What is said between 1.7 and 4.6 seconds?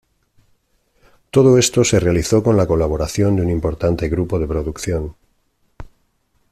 se realizó con la colaboración de un importante grupo de